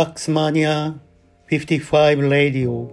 [0.00, 0.94] タックスマニア
[1.50, 2.90] 55ラディオ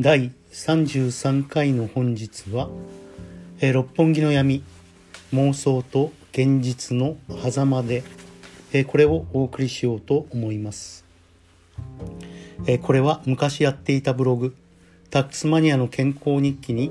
[0.00, 2.70] 第33回の本日は、
[3.60, 4.64] えー六本木の闇
[5.34, 8.04] 妄想と現実の狭間で、
[8.72, 11.04] えーこれをお送りしようと思います、
[12.66, 14.56] えーこれは昔やっていたブログ
[15.10, 16.90] タックスマニアの健康日記に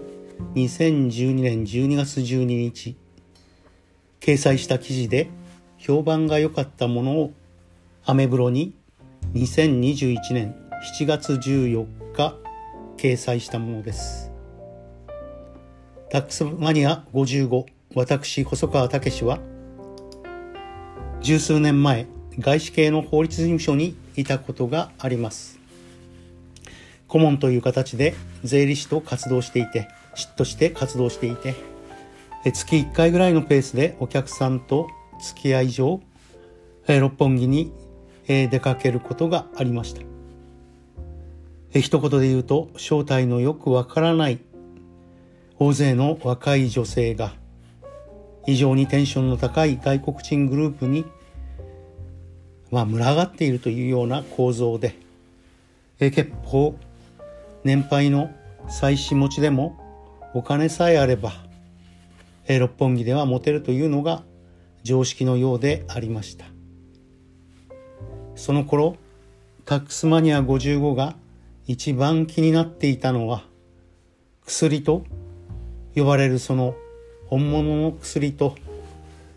[0.53, 2.95] 2012年12月12日
[4.19, 5.27] 掲載した記事で
[5.79, 7.33] 評判が良かったものを
[8.09, 8.73] アメブロに
[9.33, 10.55] 2021年
[10.97, 12.37] 7月14日
[12.95, 14.31] 掲載したものです。
[16.09, 19.39] タックスマニア55私細川武は
[21.19, 22.07] 十数年前
[22.39, 25.59] 外資系の法律事務所にいたことがあります。
[27.09, 31.55] 顧問という形で税理士と活動していて、嫉妬して活動していて、
[32.53, 34.87] 月1回ぐらいのペースでお客さんと
[35.21, 35.99] 付き合い上、
[36.87, 37.73] 六本木に、
[38.27, 40.01] え出かけることがありました。
[41.73, 44.39] え一言で言うと、正体のよくわからない
[45.59, 47.33] 大勢の若い女性が、
[48.45, 51.05] 非常にテンションの高い外国人グループに、
[52.71, 54.95] まあ、群がっているというような構造で、
[55.99, 56.75] え結構、
[57.63, 58.29] 年配の
[58.69, 59.77] 妻子持ちでも
[60.33, 61.33] お金さえあれば、
[62.47, 64.23] え六本木ではモテるというのが
[64.83, 66.45] 常識のようでありました
[68.37, 68.95] その頃
[69.65, 71.15] タックスマニア55が
[71.65, 73.43] 一番気になっていたのは
[74.45, 75.03] 薬と
[75.95, 76.75] 呼ばれるその
[77.25, 78.55] 本物の薬と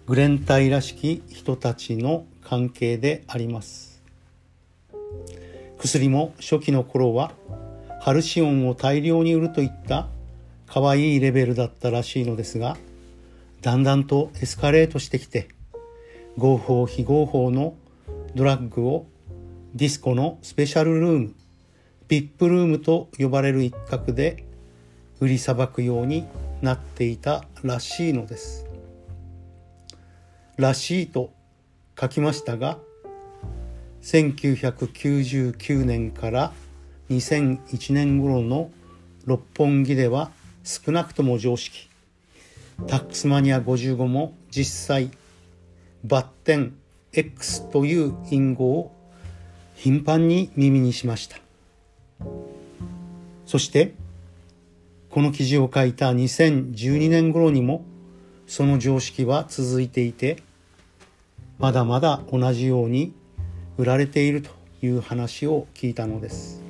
[0.06, 4.02] グレンタイらしき人たちの関係であります。
[5.78, 7.32] 薬も初期の頃は
[8.00, 10.08] ハルシオンを大量に売るといった
[10.66, 12.76] 可愛いレベルだったらしいのですが
[13.62, 15.48] だんだんとエスカレートしてきて
[16.36, 17.74] 合法非合法の
[18.34, 19.06] ドラッグを
[19.74, 21.34] ディスコのスペシャルルーム
[22.08, 24.44] VIP ルームと呼ばれる一角で
[25.20, 26.26] 売りさばくように
[26.62, 28.66] なっていたらしいのです。
[30.56, 31.32] らしいと
[31.98, 32.78] 書きましたが
[34.02, 36.52] 1999年から
[37.10, 38.70] 2001年頃の
[39.24, 40.30] 六本木では
[40.64, 41.88] 少なくとも常識
[42.86, 45.10] タックスマニア55も実際
[46.04, 46.74] バッテン
[47.12, 48.92] X という隠語を
[49.74, 51.38] 頻繁に耳にしました。
[53.46, 53.94] そして
[55.10, 57.84] この記事を書いた2012年頃にも
[58.46, 60.42] その常識は続いていて
[61.58, 63.12] まだまだ同じように
[63.76, 64.50] 売られていると
[64.82, 66.62] いう話を聞いたのです。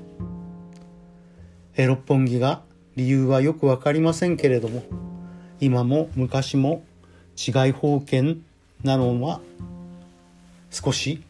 [1.76, 2.62] え六本木が
[2.96, 4.84] 理由はよくわかりませんけれども
[5.60, 6.82] 今も昔も
[7.36, 8.36] 違い保険
[8.82, 9.40] なのは
[10.70, 11.22] 少し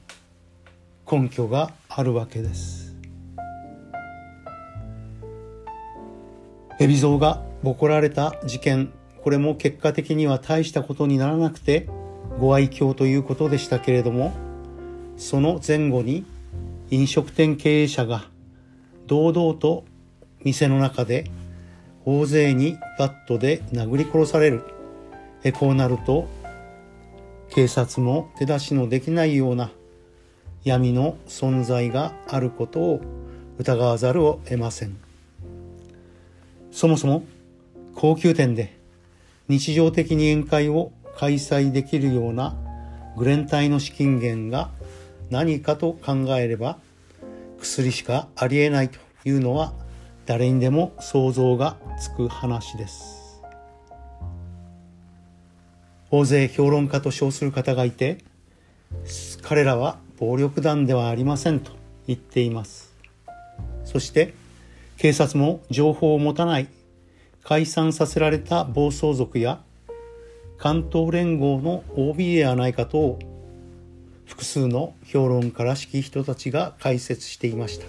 [1.10, 2.94] 根拠があるわけです。
[6.78, 8.92] 海老蔵がボコられた事件
[9.22, 11.88] これも結果的には大したことにならなくて
[12.38, 14.32] ご愛嬌ということでしたけれども
[15.18, 16.24] その前後に
[16.90, 18.24] 飲食店経営者が
[19.06, 19.84] 堂々と
[20.42, 21.30] 店の中で
[22.06, 24.64] 大勢にバットで殴り殺される。
[25.44, 26.28] えこうなると
[27.50, 29.71] 警察も手出しのできないような
[30.62, 33.00] 闇の存在があることを
[33.59, 34.97] 疑わざるを得ません。
[36.71, 37.25] そもそも
[37.97, 38.78] 高級店で
[39.49, 42.56] 日常的に宴会を開催できるような
[43.16, 44.71] グレン隊の資金源が
[45.28, 46.78] 何かと考えれば
[47.59, 49.72] 薬しかありえないというのは
[50.25, 53.19] 誰にでも想像がつく話です。
[56.10, 58.19] 大勢評論家と称する方がいて
[59.43, 61.72] 彼らは暴力団ではありませんと
[62.06, 62.94] 言っています。
[63.84, 64.34] そして
[64.97, 66.69] 警察も情報を持たない
[67.43, 69.60] 解散させられた暴走族や
[70.58, 73.19] 関東連合の OB ではないかと
[74.26, 77.87] 複数の評論家らしき人たちが解説していました。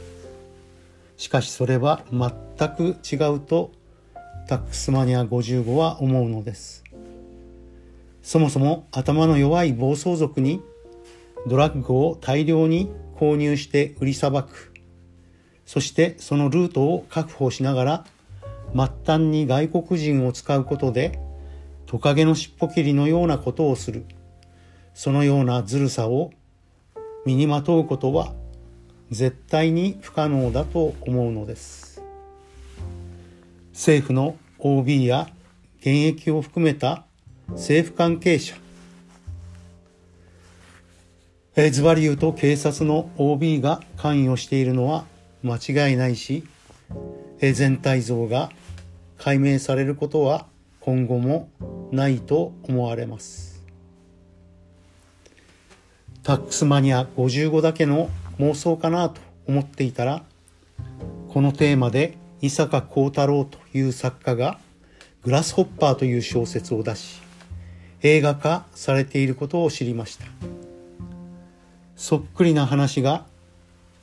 [1.18, 2.32] しかしそれは全
[2.70, 3.72] く違うと
[4.48, 6.84] タックスマニア55は思うのです。
[8.22, 10.62] そもそも頭の弱い暴走族に
[11.48, 14.74] ドラッグを大量に購入して売りさばく。
[15.66, 18.06] そしてそのルートを確保しながら
[18.74, 21.20] 末端に外国人を使うことで
[21.86, 24.06] トカゲの尻尾切りのようなことをする。
[24.94, 26.32] そのようなずるさを
[27.26, 28.34] 身にまとうことは
[29.10, 32.02] 絶対に不可能だと思うのです。
[33.74, 35.30] 政府の OB や
[35.80, 37.06] 現役を含めた
[37.52, 38.56] 政府関係者
[41.56, 45.04] えズバリ言うと警察の OB が関与しているのは
[45.44, 46.46] 間違いないし、
[47.42, 48.52] え全体像が
[49.18, 50.46] 解明されることは
[50.80, 51.50] 今後も
[51.92, 53.62] ないと思われます。
[56.24, 58.10] タックスマニア55だけの
[58.40, 60.24] 妄想かなと思っていたら、
[61.28, 64.60] このテーマで伊坂幸太郎という作家が
[65.24, 67.22] グラスホッパーという小説を出し、
[68.04, 70.26] 映画化されていることを知りました。
[72.02, 73.26] そっくりな話が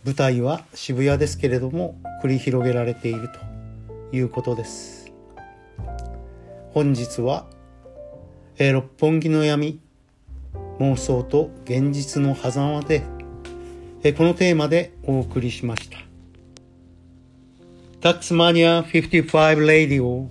[0.04, 5.12] 舞台は渋谷ですけれども繰り広げられているということです
[6.72, 7.46] 本日は、
[8.56, 9.80] えー、六本木の闇
[10.78, 13.02] 妄想と現実の狭間で、
[14.04, 15.98] えー、このテーマでお送りしました
[18.00, 20.30] タックスマニア55レディオ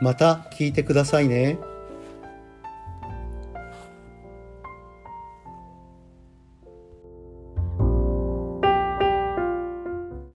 [0.00, 1.56] また聞いてくださいね。